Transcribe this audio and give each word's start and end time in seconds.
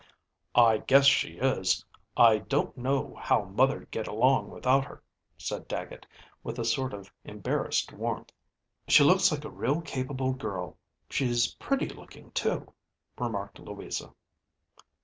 "I 0.55 0.79
guess 0.79 1.05
she 1.05 1.33
is; 1.37 1.85
I 2.17 2.39
don't 2.39 2.75
know 2.75 3.15
how 3.21 3.43
mother'd 3.43 3.91
get 3.91 4.07
along 4.07 4.49
without 4.49 4.83
her," 4.83 5.03
said 5.37 5.67
Dagget, 5.67 6.07
with 6.43 6.57
a 6.57 6.65
sort 6.65 6.91
of 6.91 7.13
embarrassed 7.23 7.93
warmth. 7.93 8.31
ďShe 8.87 9.05
looks 9.05 9.31
like 9.31 9.45
a 9.45 9.51
real 9.51 9.79
capable 9.81 10.33
girl. 10.33 10.75
She's 11.11 11.53
pretty 11.53 11.89
looking 11.89 12.31
too," 12.31 12.73
remarked 13.15 13.59
Louisa. 13.59 14.11